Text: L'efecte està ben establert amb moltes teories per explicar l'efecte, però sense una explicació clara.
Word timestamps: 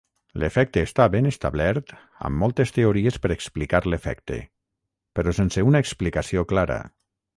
L'efecte 0.43 0.81
està 0.85 1.05
ben 1.15 1.29
establert 1.31 1.93
amb 2.29 2.41
moltes 2.43 2.73
teories 2.77 3.19
per 3.27 3.33
explicar 3.35 3.83
l'efecte, 3.91 4.41
però 5.21 5.35
sense 5.41 5.67
una 5.73 5.83
explicació 5.87 6.49
clara. 6.55 6.81